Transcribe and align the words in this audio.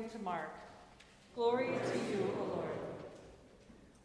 according 0.00 0.18
to 0.18 0.24
Mark. 0.24 0.54
Glory 1.34 1.66
to 1.66 1.98
you, 2.10 2.32
O 2.40 2.56
Lord. 2.56 2.70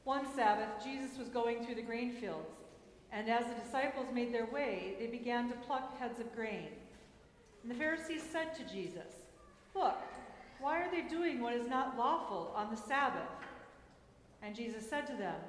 One 0.04 0.26
Sabbath, 0.36 0.84
Jesus 0.84 1.18
was 1.18 1.30
going 1.30 1.64
through 1.64 1.76
the 1.76 1.82
grain 1.82 2.12
fields, 2.12 2.50
and 3.14 3.30
as 3.30 3.46
the 3.46 3.64
disciples 3.64 4.08
made 4.14 4.34
their 4.34 4.46
way, 4.48 4.96
they 5.00 5.08
began 5.08 5.48
to 5.48 5.56
pluck 5.56 5.98
heads 5.98 6.20
of 6.20 6.36
grain. 6.36 6.68
And 7.64 7.72
the 7.72 7.76
Pharisees 7.76 8.24
said 8.30 8.54
to 8.56 8.74
Jesus, 8.74 9.24
Look, 9.74 9.96
why 10.60 10.82
are 10.82 10.92
they 10.92 11.04
doing 11.04 11.42
what 11.42 11.54
is 11.54 11.68
not 11.68 11.98
lawful 11.98 12.52
on 12.56 12.72
the 12.72 12.78
Sabbath? 12.78 13.30
And 14.44 14.54
Jesus 14.54 14.90
said 14.90 15.08
to 15.08 15.16
them, 15.16 15.40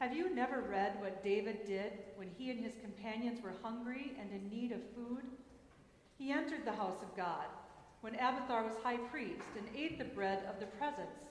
Have 0.00 0.16
you 0.16 0.34
never 0.34 0.60
read 0.60 1.00
what 1.00 1.22
David 1.22 1.64
did 1.66 1.92
when 2.16 2.30
he 2.36 2.50
and 2.50 2.58
his 2.58 2.74
companions 2.82 3.40
were 3.40 3.54
hungry 3.62 4.12
and 4.20 4.30
in 4.32 4.50
need 4.50 4.72
of 4.72 4.80
food? 4.96 5.22
He 6.18 6.32
entered 6.32 6.64
the 6.64 6.72
house 6.72 7.00
of 7.00 7.16
God 7.16 7.44
when 8.00 8.14
Abiathar 8.14 8.62
was 8.62 8.74
high 8.82 8.96
priest 8.96 9.48
and 9.56 9.66
ate 9.76 9.98
the 9.98 10.04
bread 10.04 10.44
of 10.48 10.60
the 10.60 10.66
presence, 10.66 11.28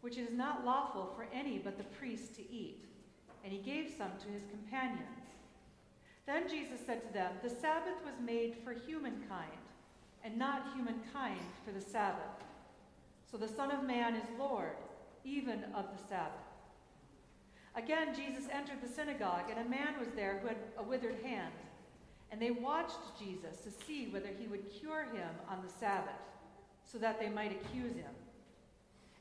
which 0.00 0.18
is 0.18 0.30
not 0.32 0.64
lawful 0.64 1.12
for 1.16 1.26
any 1.32 1.58
but 1.58 1.78
the 1.78 1.84
priest 1.84 2.34
to 2.34 2.52
eat, 2.52 2.84
and 3.44 3.52
he 3.52 3.58
gave 3.58 3.94
some 3.96 4.12
to 4.20 4.28
his 4.28 4.42
companions. 4.50 5.22
Then 6.26 6.48
Jesus 6.48 6.80
said 6.86 7.06
to 7.06 7.12
them, 7.12 7.32
The 7.42 7.50
Sabbath 7.50 7.96
was 8.04 8.14
made 8.24 8.56
for 8.62 8.72
humankind, 8.72 9.50
and 10.24 10.38
not 10.38 10.72
humankind 10.74 11.40
for 11.64 11.72
the 11.72 11.80
Sabbath. 11.80 12.44
So 13.30 13.36
the 13.36 13.48
Son 13.48 13.70
of 13.70 13.84
Man 13.84 14.14
is 14.14 14.26
Lord, 14.38 14.76
even 15.24 15.64
of 15.74 15.86
the 15.96 16.08
Sabbath. 16.08 16.32
Again, 17.74 18.14
Jesus 18.14 18.44
entered 18.52 18.82
the 18.82 18.92
synagogue, 18.92 19.48
and 19.48 19.66
a 19.66 19.70
man 19.70 19.98
was 19.98 20.08
there 20.14 20.38
who 20.40 20.48
had 20.48 20.58
a 20.78 20.82
withered 20.82 21.16
hand. 21.24 21.52
And 22.32 22.40
they 22.40 22.50
watched 22.50 23.18
Jesus 23.18 23.60
to 23.60 23.70
see 23.70 24.08
whether 24.08 24.30
he 24.40 24.46
would 24.46 24.72
cure 24.72 25.04
him 25.04 25.28
on 25.50 25.60
the 25.62 25.68
Sabbath, 25.68 26.14
so 26.90 26.96
that 26.98 27.20
they 27.20 27.28
might 27.28 27.52
accuse 27.52 27.94
him. 27.94 28.10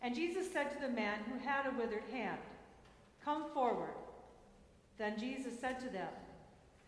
And 0.01 0.15
Jesus 0.15 0.51
said 0.51 0.71
to 0.71 0.79
the 0.79 0.89
man 0.89 1.19
who 1.29 1.37
had 1.45 1.67
a 1.67 1.77
withered 1.77 2.05
hand, 2.11 2.39
Come 3.23 3.51
forward. 3.53 3.93
Then 4.97 5.19
Jesus 5.19 5.59
said 5.59 5.79
to 5.81 5.89
them, 5.89 6.07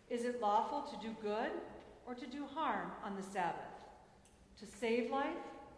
Is 0.10 0.24
it 0.24 0.42
lawful 0.42 0.82
to 0.84 1.06
do 1.06 1.14
good 1.22 1.52
or 2.08 2.16
to 2.16 2.26
do 2.26 2.46
harm 2.56 2.92
on 3.04 3.16
the 3.16 3.24
Sabbath? 3.24 3.60
To 4.62 4.66
save 4.66 5.12
life 5.12 5.28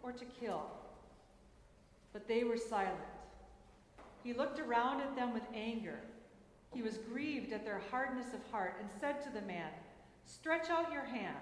or 0.03 0.11
to 0.11 0.25
kill? 0.39 0.63
But 2.13 2.27
they 2.27 2.43
were 2.43 2.57
silent. 2.57 2.95
He 4.23 4.33
looked 4.33 4.59
around 4.59 5.01
at 5.01 5.15
them 5.15 5.33
with 5.33 5.43
anger. 5.53 5.99
He 6.73 6.81
was 6.81 6.97
grieved 6.97 7.51
at 7.51 7.65
their 7.65 7.81
hardness 7.91 8.27
of 8.33 8.51
heart 8.51 8.77
and 8.79 8.89
said 8.99 9.21
to 9.23 9.29
the 9.29 9.45
man, 9.45 9.71
Stretch 10.25 10.69
out 10.69 10.91
your 10.91 11.03
hand. 11.03 11.35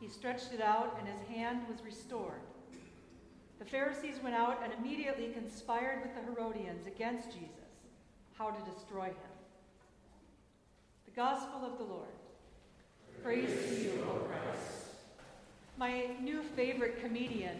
He 0.00 0.08
stretched 0.08 0.52
it 0.52 0.60
out, 0.60 0.98
and 0.98 1.08
his 1.08 1.20
hand 1.28 1.60
was 1.68 1.82
restored. 1.84 2.40
The 3.58 3.64
Pharisees 3.64 4.16
went 4.22 4.34
out 4.34 4.60
and 4.62 4.72
immediately 4.72 5.28
conspired 5.28 6.02
with 6.02 6.14
the 6.14 6.20
Herodians 6.30 6.86
against 6.86 7.30
Jesus, 7.30 7.70
how 8.36 8.50
to 8.50 8.70
destroy 8.70 9.06
him. 9.06 9.32
The 11.06 11.12
Gospel 11.12 11.64
of 11.64 11.78
the 11.78 11.84
Lord. 11.84 12.08
Praise, 13.22 13.46
Praise 13.46 13.68
to 13.68 13.82
you, 13.82 14.06
O 14.10 14.14
Christ. 14.26 14.86
My 15.78 16.06
new 16.20 16.42
favorite 16.42 17.00
comedian 17.02 17.56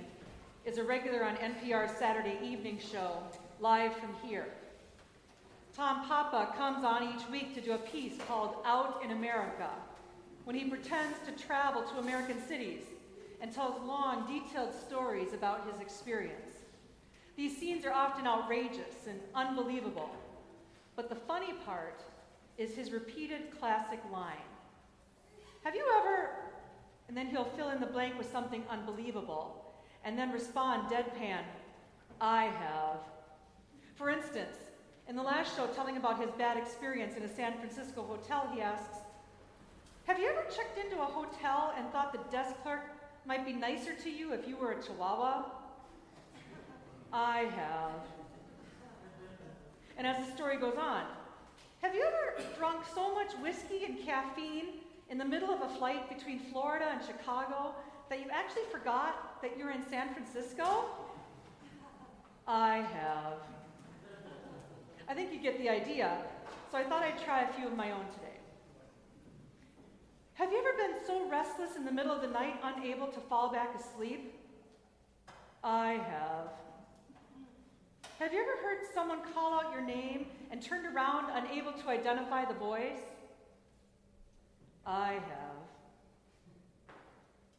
is 0.67 0.79
a 0.79 0.84
regular 0.84 1.25
on 1.25 1.37
NPR's 1.37 1.97
Saturday 1.99 2.39
evening 2.45 2.79
show, 2.79 3.19
Live 3.61 3.95
from 3.97 4.15
Here. 4.23 4.49
Tom 5.75 6.07
Papa 6.07 6.55
comes 6.57 6.84
on 6.84 7.15
each 7.15 7.29
week 7.31 7.55
to 7.55 7.61
do 7.61 7.73
a 7.73 7.79
piece 7.79 8.19
called 8.27 8.57
Out 8.65 9.01
in 9.05 9.12
America 9.12 9.71
when 10.47 10.55
he 10.55 10.65
pretends 10.65 11.19
to 11.27 11.45
travel 11.45 11.83
to 11.83 11.99
American 11.99 12.41
cities 12.41 12.83
and 13.41 13.53
tells 13.53 13.85
long, 13.85 14.25
detailed 14.29 14.73
stories 14.73 15.33
about 15.33 15.69
his 15.69 15.81
experience. 15.81 16.61
These 17.37 17.57
scenes 17.57 17.84
are 17.84 17.93
often 17.93 18.29
outrageous 18.29 19.09
and 19.09 19.19
unbelievable, 19.35 20.09
but 20.95 21.09
the 21.09 21.17
funny 21.17 21.53
part 21.65 22.01
is 22.59 22.77
his 22.77 22.93
repeated 22.93 23.59
classic 23.59 23.99
line 24.12 24.37
Have 25.65 25.75
you 25.75 25.85
ever, 26.01 26.31
and 27.09 27.17
then 27.17 27.27
he'll 27.27 27.51
fill 27.56 27.71
in 27.71 27.81
the 27.81 27.87
blank 27.87 28.17
with 28.17 28.31
something 28.31 28.62
unbelievable, 28.71 29.75
and 30.05 30.17
then 30.17 30.31
respond 30.31 30.89
deadpan, 30.89 31.43
I 32.21 32.45
have. 32.45 32.99
For 33.97 34.11
instance, 34.11 34.59
in 35.09 35.17
the 35.17 35.25
last 35.25 35.56
show, 35.56 35.67
telling 35.67 35.97
about 35.97 36.21
his 36.21 36.31
bad 36.39 36.56
experience 36.56 37.17
in 37.17 37.25
a 37.25 37.35
San 37.35 37.59
Francisco 37.59 38.03
hotel, 38.05 38.49
he 38.55 38.61
asks, 38.61 38.99
have 40.06 40.21
you 40.21 40.28
ever 40.28 40.44
checked 40.55 40.78
into 40.78 41.03
a 41.03 41.05
hotel 41.05 41.75
and 41.77 41.91
thought 41.91 42.12
the 42.12 42.21
desk 42.31 42.55
clerk 42.62 42.83
might 43.27 43.44
be 43.44 43.53
nicer 43.53 43.93
to 43.93 44.11
you 44.11 44.33
if 44.33 44.47
you 44.47 44.56
were 44.56 44.72
a 44.72 44.83
chihuahua? 44.83 45.44
I 47.12 47.49
have. 47.56 47.91
And 49.99 50.06
as 50.06 50.25
the 50.25 50.33
story 50.33 50.59
goes 50.59 50.77
on, 50.77 51.03
have 51.83 51.94
you 51.94 52.03
ever 52.03 52.41
drunk 52.56 52.84
so 52.94 53.15
much 53.15 53.33
whiskey 53.43 53.84
and 53.84 53.99
caffeine 54.05 54.81
in 55.11 55.19
the 55.19 55.25
middle 55.25 55.50
of 55.50 55.62
a 55.62 55.69
flight 55.77 56.09
between 56.09 56.38
Florida 56.38 56.87
and 56.93 57.05
Chicago 57.05 57.75
that 58.09 58.21
you 58.21 58.27
actually 58.31 58.65
forgot 58.71 59.43
that 59.43 59.59
you're 59.59 59.73
in 59.73 59.83
San 59.88 60.15
Francisco? 60.15 60.84
I 62.47 62.77
have. 62.77 63.38
I 65.09 65.15
think 65.15 65.33
you 65.33 65.41
get 65.41 65.59
the 65.59 65.69
idea, 65.69 66.19
so 66.71 66.78
I 66.78 66.84
thought 66.84 67.03
I'd 67.03 67.21
try 67.25 67.43
a 67.43 67.53
few 67.55 67.67
of 67.67 67.77
my 67.77 67.91
own 67.91 68.05
today. 68.15 68.36
Have 70.37 70.53
you 70.53 70.59
ever 70.59 70.77
been 70.77 71.07
so 71.07 71.27
restless 71.31 71.77
in 71.77 71.87
the 71.87 71.91
middle 71.91 72.13
of 72.13 72.21
the 72.21 72.29
night, 72.29 72.61
unable 72.63 73.07
to 73.07 73.21
fall 73.21 73.51
back 73.51 73.75
asleep? 73.75 74.35
I 75.65 75.93
have. 75.93 76.49
Have 78.19 78.35
you 78.35 78.41
ever 78.41 78.63
heard 78.63 78.85
someone 78.93 79.21
call 79.33 79.55
out 79.55 79.73
your 79.73 79.81
name 79.81 80.27
and 80.51 80.61
turned 80.61 80.85
around, 80.95 81.31
unable 81.33 81.73
to 81.73 81.89
identify 81.89 82.45
the 82.45 82.53
voice? 82.53 83.01
I 84.87 85.13
have. 85.13 85.57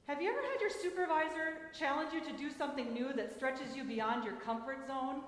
Have 0.06 0.22
you 0.22 0.30
ever 0.30 0.40
had 0.40 0.62
your 0.62 0.70
supervisor 0.70 1.72
challenge 1.78 2.14
you 2.14 2.22
to 2.32 2.38
do 2.38 2.52
something 2.56 2.94
new 2.94 3.12
that 3.14 3.36
stretches 3.36 3.76
you 3.76 3.86
beyond 3.86 4.24
your 4.24 4.36
comfort 4.36 4.86
zone? 4.86 5.22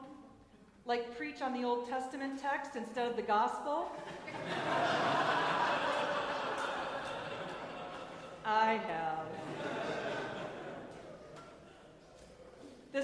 Like 0.85 1.17
preach 1.17 1.41
on 1.41 1.59
the 1.59 1.63
Old 1.63 1.89
Testament 1.89 2.39
text 2.39 2.75
instead 2.75 3.09
of 3.09 3.15
the 3.15 3.23
gospel? 3.23 3.91
I 8.49 8.79
have. 8.87 9.25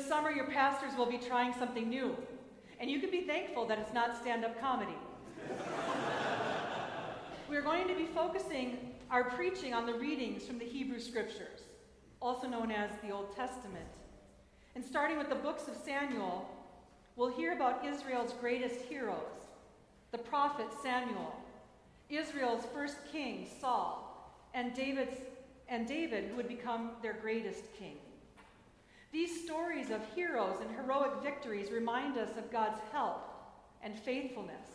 This 0.06 0.14
summer, 0.14 0.30
your 0.30 0.46
pastors 0.46 0.96
will 0.96 1.08
be 1.08 1.18
trying 1.18 1.52
something 1.56 1.90
new, 1.90 2.16
and 2.80 2.92
you 2.92 3.00
can 3.00 3.10
be 3.10 3.22
thankful 3.22 3.66
that 3.66 3.80
it's 3.80 3.92
not 3.92 4.16
stand 4.16 4.46
up 4.46 4.62
comedy. 4.62 4.94
We're 7.50 7.64
going 7.64 7.88
to 7.88 7.96
be 7.96 8.06
focusing 8.14 8.78
our 9.10 9.32
preaching 9.32 9.74
on 9.74 9.88
the 9.88 9.96
readings 9.96 10.46
from 10.46 10.60
the 10.60 10.66
Hebrew 10.66 11.00
Scriptures, 11.00 11.62
also 12.22 12.48
known 12.48 12.72
as 12.72 12.92
the 13.02 13.10
Old 13.10 13.36
Testament. 13.36 13.88
And 14.76 14.86
starting 14.86 15.18
with 15.18 15.30
the 15.30 15.34
books 15.34 15.68
of 15.68 15.76
Samuel, 15.76 16.48
we'll 17.16 17.36
hear 17.36 17.54
about 17.54 17.84
Israel's 17.84 18.34
greatest 18.34 18.82
heroes 18.82 19.18
the 20.12 20.20
prophet 20.20 20.68
Samuel, 20.84 21.36
Israel's 22.12 22.68
first 22.76 22.98
king, 23.12 23.48
Saul, 23.60 24.32
and 24.54 24.72
David's 24.76 25.18
and 25.68 25.88
David, 25.88 26.26
who 26.26 26.36
would 26.36 26.48
become 26.48 26.92
their 27.02 27.14
greatest 27.14 27.64
king. 27.80 27.98
These 29.16 29.46
stories 29.46 29.92
of 29.92 30.02
heroes 30.14 30.58
and 30.60 30.70
heroic 30.76 31.24
victories 31.24 31.72
remind 31.72 32.18
us 32.18 32.36
of 32.38 32.52
God's 32.52 32.82
help 32.92 33.24
and 33.82 33.98
faithfulness, 33.98 34.66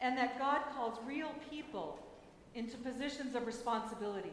and 0.00 0.18
that 0.18 0.40
God 0.40 0.62
calls 0.74 0.98
real 1.06 1.30
people 1.48 2.04
into 2.56 2.76
positions 2.76 3.36
of 3.36 3.46
responsibility, 3.46 4.32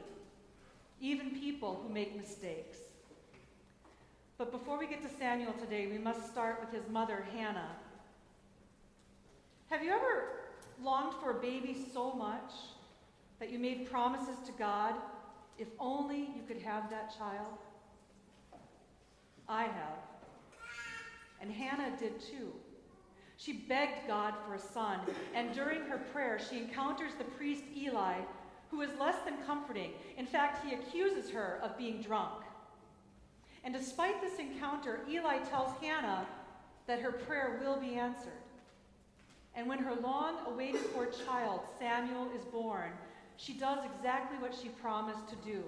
even 1.00 1.40
people 1.40 1.84
who 1.84 1.94
make 1.94 2.18
mistakes. 2.18 2.80
But 4.40 4.52
before 4.52 4.80
we 4.80 4.88
get 4.88 5.04
to 5.04 5.18
Samuel 5.20 5.54
today, 5.54 5.86
we 5.86 6.00
must 6.00 6.32
start 6.32 6.60
with 6.60 6.74
his 6.74 6.90
mother, 6.92 7.24
Hannah. 7.32 7.76
Have 9.70 9.84
you 9.84 9.92
ever 9.92 10.30
longed 10.82 11.14
for 11.22 11.38
a 11.38 11.40
baby 11.40 11.78
so 11.94 12.12
much 12.14 12.54
that 13.40 13.52
you 13.52 13.60
made 13.60 13.88
promises 13.88 14.38
to 14.48 14.52
God 14.54 14.96
if 15.60 15.68
only 15.80 16.22
you 16.22 16.42
could 16.48 16.60
have 16.64 16.90
that 16.90 17.16
child. 17.16 17.60
I 19.48 19.64
have. 19.64 20.00
And 21.42 21.52
Hannah 21.52 21.96
did 21.98 22.20
too. 22.22 22.54
She 23.38 23.54
begged 23.54 24.08
God 24.08 24.36
for 24.46 24.54
a 24.54 24.60
son, 24.60 25.00
and 25.34 25.52
during 25.54 25.82
her 25.82 25.98
prayer, 25.98 26.40
she 26.40 26.60
encounters 26.60 27.14
the 27.18 27.24
priest 27.24 27.64
Eli, 27.76 28.20
who 28.70 28.82
is 28.82 28.92
less 29.00 29.16
than 29.26 29.42
comforting. 29.48 29.94
In 30.18 30.28
fact, 30.28 30.64
he 30.64 30.76
accuses 30.76 31.32
her 31.32 31.60
of 31.64 31.76
being 31.78 32.02
drunk. 32.02 32.44
And 33.64 33.74
despite 33.74 34.22
this 34.22 34.38
encounter, 34.38 35.00
Eli 35.10 35.40
tells 35.50 35.76
Hannah 35.82 36.28
that 36.86 37.02
her 37.02 37.12
prayer 37.12 37.60
will 37.64 37.80
be 37.80 37.96
answered. 37.96 38.32
And 39.56 39.68
when 39.68 39.80
her 39.80 39.96
long 39.96 40.36
awaited 40.48 40.82
for 40.82 41.08
child, 41.08 41.62
Samuel, 41.80 42.30
is 42.36 42.46
born, 42.46 42.92
she 43.38 43.54
does 43.54 43.80
exactly 43.96 44.38
what 44.38 44.56
she 44.56 44.70
promised 44.70 45.28
to 45.30 45.36
do. 45.38 45.64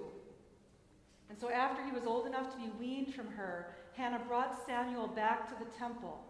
And 1.34 1.40
so, 1.40 1.50
after 1.50 1.84
he 1.84 1.90
was 1.90 2.06
old 2.06 2.28
enough 2.28 2.52
to 2.52 2.56
be 2.56 2.70
weaned 2.78 3.12
from 3.12 3.26
her, 3.26 3.66
Hannah 3.96 4.22
brought 4.28 4.64
Samuel 4.68 5.08
back 5.08 5.48
to 5.48 5.64
the 5.64 5.68
temple. 5.76 6.24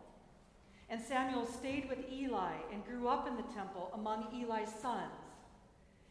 And 0.88 0.98
Samuel 0.98 1.44
stayed 1.44 1.90
with 1.90 2.10
Eli 2.10 2.54
and 2.72 2.82
grew 2.86 3.06
up 3.06 3.28
in 3.28 3.36
the 3.36 3.52
temple 3.54 3.90
among 3.92 4.28
Eli's 4.32 4.72
sons. 4.80 5.12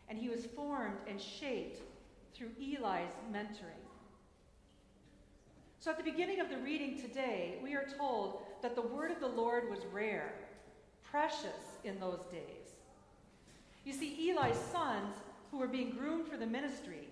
And 0.07 0.19
he 0.19 0.30
was 0.30 0.45
formed 0.45 1.00
and 1.10 1.19
shaped 1.19 1.81
through 2.36 2.51
Eli's 2.62 3.10
mentoring. 3.31 3.81
So, 5.80 5.89
at 5.89 5.98
the 5.98 6.04
beginning 6.04 6.39
of 6.39 6.51
the 6.51 6.60
reading 6.60 7.01
today, 7.01 7.57
we 7.63 7.74
are 7.74 7.88
told 7.98 8.44
that 8.62 8.75
the 8.75 8.84
word 8.84 9.10
of 9.10 9.19
the 9.19 9.28
Lord 9.28 9.72
was 9.72 9.80
rare, 9.92 10.36
precious 11.10 11.80
in 11.84 12.00
those 12.00 12.25
days. 12.31 12.75
You 13.86 13.94
see, 13.94 14.30
Eli's 14.30 14.56
sons, 14.72 15.16
who 15.50 15.57
were 15.57 15.68
being 15.68 15.89
groomed 15.89 16.28
for 16.28 16.38
the 16.38 16.46
ministry, 16.46 17.07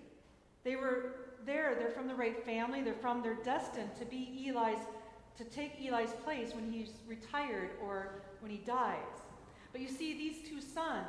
they 0.62 0.76
were 0.76 1.16
there, 1.46 1.74
they're 1.78 1.90
from 1.90 2.08
the 2.08 2.14
right 2.14 2.44
family, 2.44 2.82
they're 2.82 2.94
from, 2.94 3.22
they're 3.22 3.42
destined 3.42 3.94
to 3.98 4.04
be 4.04 4.46
Eli's, 4.48 4.84
to 5.36 5.44
take 5.44 5.80
Eli's 5.80 6.12
place 6.24 6.54
when 6.54 6.70
he's 6.70 6.90
retired 7.06 7.70
or 7.82 8.22
when 8.40 8.50
he 8.50 8.58
dies. 8.58 8.98
But 9.72 9.80
you 9.80 9.88
see, 9.88 10.12
these 10.12 10.48
two 10.48 10.60
sons 10.60 11.06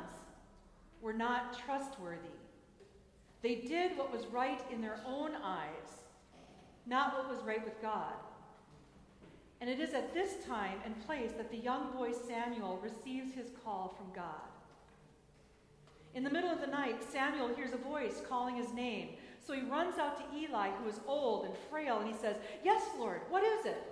were 1.00 1.12
not 1.12 1.58
trustworthy. 1.58 2.28
They 3.42 3.56
did 3.56 3.96
what 3.98 4.10
was 4.10 4.26
right 4.26 4.60
in 4.72 4.80
their 4.80 5.00
own 5.06 5.32
eyes 5.42 5.98
not 6.86 7.14
what 7.14 7.28
was 7.28 7.44
right 7.44 7.64
with 7.64 7.80
God. 7.80 8.12
And 9.60 9.70
it 9.70 9.80
is 9.80 9.94
at 9.94 10.12
this 10.12 10.44
time 10.44 10.78
and 10.84 11.06
place 11.06 11.32
that 11.36 11.50
the 11.50 11.56
young 11.56 11.92
boy 11.92 12.12
Samuel 12.12 12.78
receives 12.82 13.34
his 13.34 13.50
call 13.64 13.94
from 13.96 14.14
God. 14.14 14.40
In 16.14 16.22
the 16.22 16.30
middle 16.30 16.50
of 16.50 16.60
the 16.60 16.66
night, 16.66 17.02
Samuel 17.02 17.48
hears 17.54 17.72
a 17.72 17.78
voice 17.78 18.22
calling 18.28 18.56
his 18.56 18.72
name. 18.72 19.10
So 19.46 19.52
he 19.52 19.62
runs 19.62 19.98
out 19.98 20.16
to 20.16 20.38
Eli, 20.38 20.70
who 20.70 20.88
is 20.88 21.00
old 21.06 21.44
and 21.44 21.54
frail, 21.70 21.98
and 21.98 22.08
he 22.08 22.14
says, 22.14 22.36
Yes, 22.64 22.82
Lord, 22.98 23.20
what 23.28 23.42
is 23.42 23.66
it? 23.66 23.82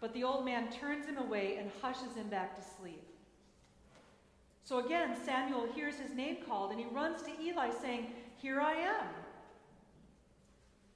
But 0.00 0.12
the 0.12 0.24
old 0.24 0.44
man 0.44 0.70
turns 0.70 1.06
him 1.06 1.18
away 1.18 1.56
and 1.56 1.70
hushes 1.80 2.14
him 2.14 2.28
back 2.28 2.56
to 2.56 2.62
sleep. 2.78 3.02
So 4.64 4.84
again, 4.84 5.16
Samuel 5.24 5.66
hears 5.74 5.96
his 5.96 6.14
name 6.14 6.38
called, 6.46 6.70
and 6.70 6.78
he 6.78 6.86
runs 6.86 7.22
to 7.22 7.30
Eli, 7.42 7.70
saying, 7.70 8.06
Here 8.36 8.60
I 8.60 8.74
am. 8.74 9.06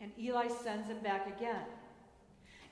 And 0.00 0.12
Eli 0.18 0.48
sends 0.48 0.88
him 0.88 0.98
back 1.02 1.26
again. 1.26 1.64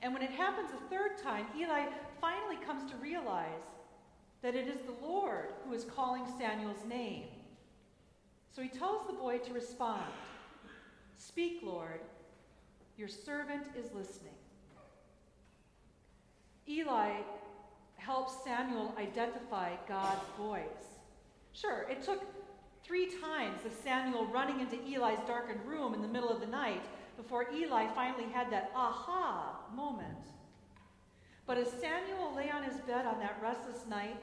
And 0.01 0.13
when 0.13 0.21
it 0.21 0.31
happens 0.31 0.69
a 0.71 0.89
third 0.89 1.17
time, 1.17 1.45
Eli 1.57 1.85
finally 2.21 2.57
comes 2.65 2.89
to 2.91 2.97
realize 2.97 3.47
that 4.41 4.55
it 4.55 4.67
is 4.67 4.81
the 4.81 5.05
Lord 5.05 5.53
who 5.65 5.73
is 5.73 5.85
calling 5.85 6.23
Samuel's 6.37 6.85
name. 6.87 7.23
So 8.55 8.61
he 8.61 8.69
tells 8.69 9.07
the 9.07 9.13
boy 9.13 9.39
to 9.39 9.53
respond 9.53 10.05
Speak, 11.17 11.61
Lord, 11.63 12.01
your 12.97 13.07
servant 13.07 13.63
is 13.77 13.91
listening. 13.93 14.33
Eli 16.67 17.11
helps 17.95 18.43
Samuel 18.43 18.93
identify 18.97 19.71
God's 19.87 20.25
voice. 20.37 20.99
Sure, 21.53 21.85
it 21.89 22.03
took 22.03 22.23
three 22.83 23.07
times 23.21 23.65
of 23.65 23.71
Samuel 23.71 24.25
running 24.27 24.59
into 24.59 24.75
Eli's 24.85 25.19
darkened 25.25 25.65
room 25.65 25.93
in 25.93 26.01
the 26.01 26.07
middle 26.07 26.29
of 26.29 26.41
the 26.41 26.47
night 26.47 26.83
before 27.17 27.47
Eli 27.53 27.87
finally 27.93 28.25
had 28.33 28.51
that 28.51 28.71
aha 28.75 29.59
moment. 29.73 30.27
But 31.45 31.57
as 31.57 31.69
Samuel 31.69 32.33
lay 32.35 32.49
on 32.49 32.63
his 32.63 32.77
bed 32.81 33.05
on 33.05 33.19
that 33.19 33.39
restless 33.41 33.85
night, 33.89 34.21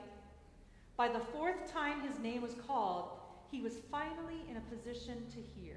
by 0.97 1.09
the 1.09 1.21
fourth 1.21 1.71
time 1.73 2.01
his 2.03 2.19
name 2.19 2.43
was 2.43 2.55
called, 2.67 3.20
he 3.51 3.61
was 3.61 3.75
finally 3.91 4.43
in 4.49 4.57
a 4.57 4.61
position 4.61 5.17
to 5.31 5.61
hear. 5.61 5.77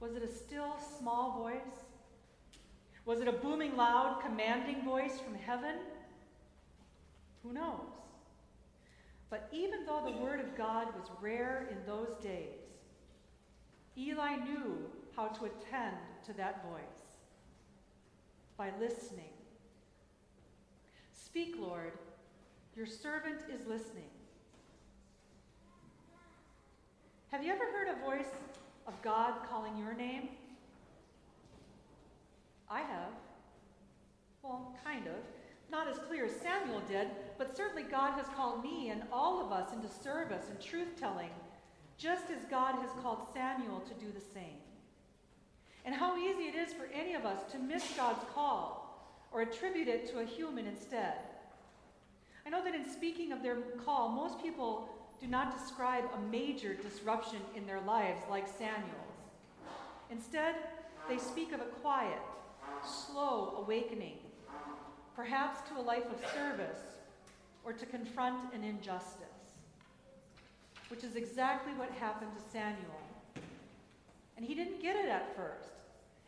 Was 0.00 0.14
it 0.14 0.22
a 0.22 0.28
still, 0.28 0.76
small 0.98 1.38
voice? 1.38 1.84
Was 3.04 3.20
it 3.20 3.28
a 3.28 3.32
booming, 3.32 3.76
loud, 3.76 4.20
commanding 4.22 4.82
voice 4.84 5.20
from 5.20 5.34
heaven? 5.34 5.76
Who 7.42 7.52
knows? 7.52 7.80
But 9.30 9.48
even 9.52 9.84
though 9.86 10.02
the 10.04 10.22
Word 10.22 10.40
of 10.40 10.56
God 10.56 10.88
was 10.94 11.08
rare 11.20 11.68
in 11.70 11.78
those 11.86 12.14
days, 12.22 12.60
Eli 13.96 14.36
knew 14.36 14.76
how 15.14 15.28
to 15.28 15.44
attend 15.46 15.96
to 16.26 16.32
that 16.34 16.64
voice 16.68 16.82
by 18.56 18.70
listening. 18.80 19.32
Speak, 21.12 21.56
Lord, 21.58 21.92
your 22.76 22.86
servant 22.86 23.40
is 23.52 23.66
listening. 23.66 24.10
Have 27.36 27.44
you 27.44 27.52
ever 27.52 27.66
heard 27.66 27.88
a 27.88 28.02
voice 28.02 28.32
of 28.86 28.94
God 29.02 29.34
calling 29.46 29.76
your 29.76 29.92
name? 29.92 30.30
I 32.70 32.78
have. 32.78 33.12
Well, 34.42 34.74
kind 34.82 35.06
of. 35.06 35.16
Not 35.70 35.86
as 35.86 35.98
clear 35.98 36.24
as 36.24 36.32
Samuel 36.32 36.80
did, 36.88 37.08
but 37.36 37.54
certainly 37.54 37.82
God 37.82 38.12
has 38.12 38.24
called 38.34 38.62
me 38.62 38.88
and 38.88 39.02
all 39.12 39.44
of 39.44 39.52
us 39.52 39.74
into 39.74 39.86
service 39.86 40.44
and 40.48 40.58
truth 40.58 40.98
telling 40.98 41.28
just 41.98 42.30
as 42.30 42.42
God 42.50 42.76
has 42.76 42.88
called 43.02 43.26
Samuel 43.34 43.80
to 43.80 43.92
do 44.02 44.10
the 44.10 44.24
same. 44.32 44.56
And 45.84 45.94
how 45.94 46.16
easy 46.16 46.44
it 46.44 46.54
is 46.54 46.72
for 46.72 46.88
any 46.94 47.12
of 47.12 47.26
us 47.26 47.42
to 47.52 47.58
miss 47.58 47.84
God's 47.98 48.24
call 48.34 49.12
or 49.30 49.42
attribute 49.42 49.88
it 49.88 50.10
to 50.10 50.20
a 50.20 50.24
human 50.24 50.66
instead. 50.66 51.16
I 52.46 52.48
know 52.48 52.64
that 52.64 52.74
in 52.74 52.90
speaking 52.90 53.30
of 53.30 53.42
their 53.42 53.56
call, 53.84 54.08
most 54.08 54.42
people 54.42 54.88
do 55.20 55.26
not 55.26 55.56
describe 55.58 56.04
a 56.14 56.30
major 56.30 56.74
disruption 56.74 57.38
in 57.54 57.66
their 57.66 57.80
lives 57.80 58.22
like 58.30 58.46
Samuel's. 58.46 58.92
Instead, 60.10 60.54
they 61.08 61.18
speak 61.18 61.52
of 61.52 61.60
a 61.60 61.64
quiet, 61.64 62.20
slow 62.84 63.54
awakening, 63.58 64.18
perhaps 65.14 65.68
to 65.68 65.80
a 65.80 65.82
life 65.82 66.04
of 66.12 66.30
service 66.32 66.80
or 67.64 67.72
to 67.72 67.86
confront 67.86 68.52
an 68.54 68.62
injustice 68.62 69.26
which 70.88 71.02
is 71.02 71.16
exactly 71.16 71.72
what 71.74 71.90
happened 71.90 72.30
to 72.36 72.50
Samuel. 72.50 73.00
And 74.36 74.44
he 74.44 74.54
didn't 74.54 74.82
get 74.82 74.96
it 74.96 75.08
at 75.08 75.34
first. 75.34 75.70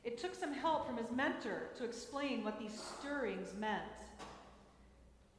It 0.05 0.19
took 0.19 0.34
some 0.34 0.52
help 0.52 0.87
from 0.87 0.96
his 0.96 1.11
mentor 1.11 1.69
to 1.76 1.84
explain 1.84 2.43
what 2.43 2.58
these 2.58 2.81
stirrings 2.99 3.49
meant. 3.58 3.82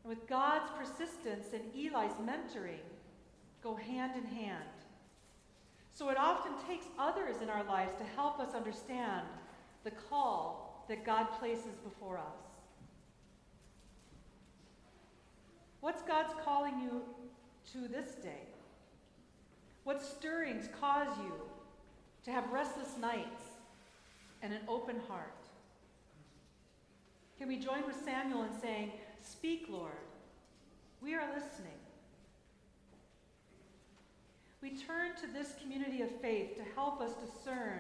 And 0.04 0.10
with 0.10 0.28
God's 0.28 0.70
persistence 0.78 1.48
and 1.54 1.64
Eli's 1.76 2.14
mentoring 2.24 2.86
go 3.64 3.76
hand 3.76 4.14
in 4.16 4.26
hand. 4.26 4.64
So 5.94 6.10
it 6.10 6.18
often 6.18 6.54
takes 6.68 6.86
others 6.98 7.42
in 7.42 7.50
our 7.50 7.64
lives 7.64 7.94
to 7.98 8.04
help 8.16 8.40
us 8.40 8.56
understand 8.56 9.26
the 9.84 9.92
call 9.92 10.86
that 10.88 11.06
God 11.06 11.28
places 11.40 11.76
before 11.84 12.18
us. 12.18 12.50
What's 15.82 16.02
God's 16.02 16.34
calling 16.44 16.80
you 16.80 17.02
to 17.74 17.88
this 17.88 18.16
day? 18.16 18.48
What 19.84 20.02
stirrings 20.02 20.70
cause 20.80 21.08
you 21.18 21.34
to 22.26 22.32
have 22.32 22.50
restless 22.52 22.98
nights 23.00 23.44
and 24.42 24.54
an 24.54 24.62
open 24.68 24.98
heart? 25.08 25.34
Can 27.38 27.48
we 27.48 27.58
join 27.58 27.86
with 27.88 27.96
Samuel 28.04 28.44
in 28.44 28.62
saying, 28.62 28.92
Speak, 29.22 29.68
Lord, 29.70 29.92
we 31.02 31.14
are 31.14 31.28
listening? 31.34 31.72
We 34.70 34.78
turn 34.78 35.16
to 35.22 35.28
this 35.34 35.56
community 35.60 36.02
of 36.02 36.12
faith 36.22 36.56
to 36.58 36.64
help 36.76 37.02
us 37.02 37.12
discern 37.14 37.80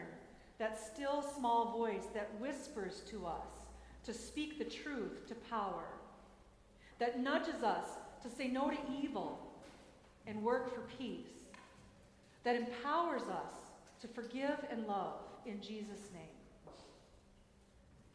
that 0.57 0.79
still 0.79 1.21
small 1.21 1.71
voice 1.71 2.05
that 2.15 2.31
whispers 2.39 3.01
to 3.11 3.27
us 3.27 3.67
to 4.05 4.13
speak 4.13 4.57
the 4.57 4.65
truth 4.65 5.27
to 5.27 5.35
power, 5.35 5.83
that 6.97 7.19
nudges 7.19 7.63
us 7.63 7.85
to 8.23 8.29
say 8.29 8.47
no 8.47 8.71
to 8.71 8.77
evil 9.03 9.39
and 10.25 10.41
work 10.41 10.73
for 10.73 10.81
peace 10.97 11.27
that 12.43 12.55
empowers 12.55 13.23
us 13.23 13.53
to 14.01 14.07
forgive 14.07 14.57
and 14.71 14.87
love 14.87 15.19
in 15.45 15.61
Jesus' 15.61 16.09
name. 16.13 16.23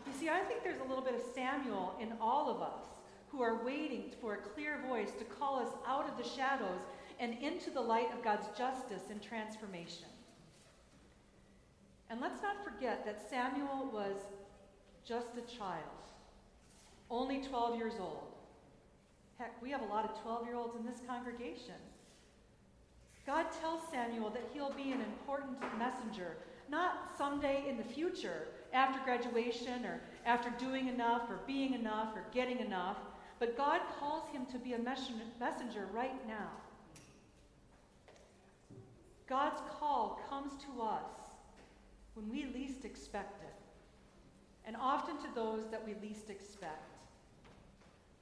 You 0.06 0.12
see, 0.18 0.28
I 0.28 0.40
think 0.40 0.64
there's 0.64 0.80
a 0.80 0.88
little 0.88 1.04
bit 1.04 1.14
of 1.14 1.22
Samuel 1.34 1.94
in 2.00 2.12
all 2.20 2.50
of 2.50 2.60
us 2.60 2.82
who 3.28 3.40
are 3.40 3.64
waiting 3.64 4.10
for 4.20 4.34
a 4.34 4.38
clear 4.38 4.80
voice 4.88 5.10
to 5.18 5.24
call 5.24 5.60
us 5.60 5.68
out 5.86 6.08
of 6.08 6.16
the 6.16 6.28
shadows 6.28 6.80
and 7.20 7.34
into 7.42 7.70
the 7.70 7.80
light 7.80 8.12
of 8.12 8.22
God's 8.22 8.46
justice 8.56 9.02
and 9.10 9.22
transformation. 9.22 10.08
And 12.10 12.20
let's 12.20 12.42
not 12.42 12.64
forget 12.64 13.04
that 13.06 13.28
Samuel 13.28 13.90
was 13.92 14.16
just 15.04 15.28
a 15.36 15.58
child, 15.58 15.82
only 17.10 17.42
12 17.42 17.76
years 17.76 17.94
old. 17.98 18.32
Heck, 19.38 19.60
we 19.62 19.70
have 19.70 19.82
a 19.82 19.86
lot 19.86 20.04
of 20.04 20.20
12 20.22 20.46
year 20.46 20.54
olds 20.54 20.76
in 20.76 20.84
this 20.84 21.00
congregation. 21.06 21.74
God 23.26 23.46
tells 23.60 23.80
Samuel 23.90 24.30
that 24.30 24.48
he'll 24.52 24.72
be 24.72 24.92
an 24.92 25.00
important 25.00 25.56
messenger, 25.78 26.36
not 26.68 27.10
someday 27.16 27.64
in 27.68 27.76
the 27.76 27.84
future 27.84 28.48
after 28.72 29.02
graduation 29.04 29.84
or 29.86 30.00
after 30.26 30.50
doing 30.58 30.88
enough 30.88 31.22
or 31.30 31.40
being 31.46 31.74
enough 31.74 32.14
or 32.14 32.24
getting 32.32 32.58
enough, 32.58 32.98
but 33.38 33.56
God 33.56 33.80
calls 33.98 34.28
him 34.30 34.46
to 34.46 34.58
be 34.58 34.74
a 34.74 34.78
messenger 34.78 35.88
right 35.92 36.26
now. 36.28 36.50
God's 39.28 39.60
call 39.78 40.20
comes 40.28 40.52
to 40.64 40.82
us 40.82 41.10
when 42.14 42.30
we 42.30 42.46
least 42.52 42.84
expect 42.84 43.42
it. 43.42 43.48
and 44.66 44.76
often 44.76 45.16
to 45.18 45.28
those 45.34 45.66
that 45.70 45.84
we 45.86 45.94
least 46.06 46.30
expect. 46.30 46.94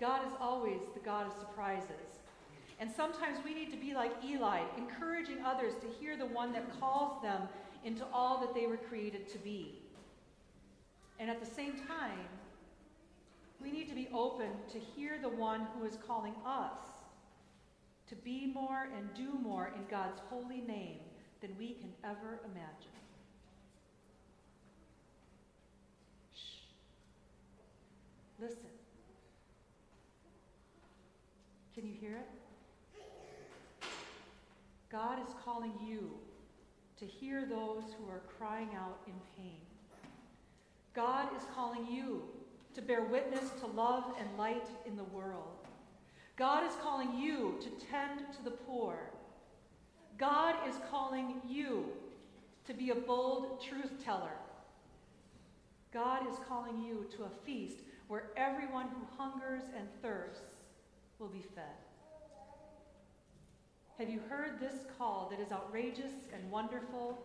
God 0.00 0.26
is 0.26 0.32
always 0.40 0.80
the 0.94 1.00
God 1.00 1.26
of 1.26 1.32
surprises. 1.32 2.18
And 2.80 2.90
sometimes 2.90 3.38
we 3.44 3.54
need 3.54 3.70
to 3.70 3.76
be 3.76 3.94
like 3.94 4.10
Eli, 4.24 4.62
encouraging 4.76 5.38
others 5.44 5.74
to 5.80 5.86
hear 6.00 6.16
the 6.16 6.26
one 6.26 6.52
that 6.52 6.80
calls 6.80 7.22
them 7.22 7.42
into 7.84 8.04
all 8.12 8.40
that 8.40 8.54
they 8.54 8.66
were 8.66 8.76
created 8.76 9.28
to 9.28 9.38
be. 9.38 9.78
And 11.20 11.30
at 11.30 11.38
the 11.38 11.46
same 11.46 11.74
time, 11.74 12.26
we 13.62 13.70
need 13.70 13.88
to 13.88 13.94
be 13.94 14.08
open 14.12 14.48
to 14.72 14.78
hear 14.80 15.18
the 15.22 15.28
one 15.28 15.68
who 15.78 15.84
is 15.84 15.96
calling 16.04 16.34
us 16.44 16.91
to 18.12 18.16
be 18.16 18.52
more 18.52 18.88
and 18.94 19.08
do 19.14 19.38
more 19.42 19.72
in 19.74 19.80
God's 19.90 20.20
holy 20.28 20.60
name 20.60 20.98
than 21.40 21.56
we 21.56 21.68
can 21.68 21.90
ever 22.04 22.40
imagine. 22.44 22.92
Shh. 26.34 26.60
Listen. 28.38 28.58
Can 31.74 31.86
you 31.86 31.94
hear 31.98 32.16
it? 32.16 32.28
God 34.90 35.18
is 35.26 35.34
calling 35.42 35.72
you 35.82 36.10
to 36.98 37.06
hear 37.06 37.46
those 37.46 37.84
who 37.96 38.10
are 38.10 38.20
crying 38.38 38.68
out 38.76 38.98
in 39.06 39.14
pain. 39.38 39.56
God 40.94 41.34
is 41.34 41.44
calling 41.54 41.86
you 41.90 42.24
to 42.74 42.82
bear 42.82 43.04
witness 43.04 43.48
to 43.60 43.66
love 43.68 44.04
and 44.20 44.28
light 44.36 44.68
in 44.84 44.96
the 44.98 45.04
world. 45.04 45.66
God 46.42 46.66
is 46.66 46.74
calling 46.82 47.16
you 47.16 47.54
to 47.60 47.68
tend 47.86 48.24
to 48.32 48.42
the 48.42 48.50
poor. 48.50 49.12
God 50.18 50.56
is 50.68 50.74
calling 50.90 51.36
you 51.48 51.84
to 52.66 52.74
be 52.74 52.90
a 52.90 52.96
bold 52.96 53.62
truth 53.62 54.04
teller. 54.04 54.34
God 55.94 56.28
is 56.28 56.34
calling 56.48 56.82
you 56.82 57.06
to 57.16 57.22
a 57.22 57.46
feast 57.46 57.76
where 58.08 58.30
everyone 58.36 58.88
who 58.88 59.06
hungers 59.16 59.62
and 59.78 59.86
thirsts 60.02 60.56
will 61.20 61.28
be 61.28 61.44
fed. 61.54 61.78
Have 63.98 64.10
you 64.10 64.18
heard 64.28 64.58
this 64.58 64.84
call 64.98 65.30
that 65.30 65.38
is 65.38 65.52
outrageous 65.52 66.26
and 66.34 66.50
wonderful, 66.50 67.24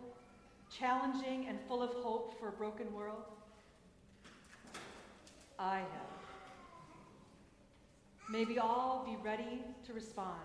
challenging 0.70 1.46
and 1.48 1.58
full 1.66 1.82
of 1.82 1.90
hope 1.90 2.38
for 2.38 2.50
a 2.50 2.52
broken 2.52 2.94
world? 2.94 3.24
I 5.58 5.78
have. 5.78 6.27
May 8.30 8.44
we 8.44 8.58
all 8.58 9.06
be 9.06 9.16
ready 9.24 9.62
to 9.86 9.94
respond. 9.94 10.36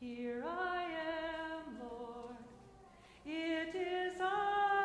Here 0.00 0.44
I 0.44 0.82
am, 0.82 1.78
Lord. 1.80 2.34
It 3.24 3.76
is 3.76 4.20
I. 4.20 4.83